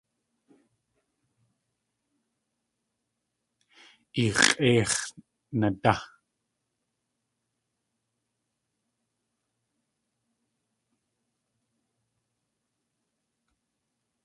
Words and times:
I 4.23 4.25
x̲ʼéix̲ 4.39 4.95
nadá! 5.59 5.93